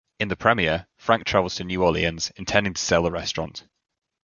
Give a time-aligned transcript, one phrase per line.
[0.19, 3.67] In the premiere, Frank travels to New Orleans intending to sell the restaurant.